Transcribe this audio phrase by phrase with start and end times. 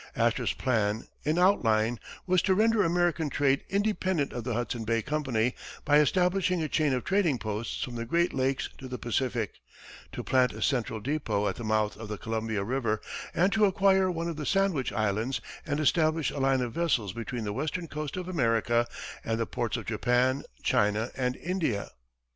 [0.15, 5.53] Astor's plan, in outline, was to render American trade independent of the Hudson Bay Company
[5.85, 9.59] by establishing a chain of trading posts from the great lakes to the Pacific,
[10.11, 12.99] to plant a central depot at the mouth of the Columbia river,
[13.35, 17.43] and to acquire one of the Sandwich Islands and establish a line of vessels between
[17.43, 18.87] the western coast of America
[19.23, 21.91] and the ports of Japan, China and India.